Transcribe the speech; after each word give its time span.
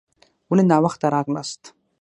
ولي 0.49 0.63
ناوخته 0.71 1.05
راغلاست؟ 1.15 1.61